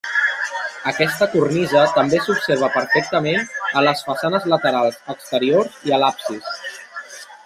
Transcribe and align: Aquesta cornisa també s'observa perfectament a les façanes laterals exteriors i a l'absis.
Aquesta 0.91 1.25
cornisa 1.33 1.83
també 1.97 2.21
s'observa 2.27 2.69
perfectament 2.77 3.45
a 3.81 3.83
les 3.89 4.01
façanes 4.07 4.47
laterals 4.55 4.97
exteriors 5.15 5.77
i 5.91 5.95
a 5.99 6.01
l'absis. 6.05 6.51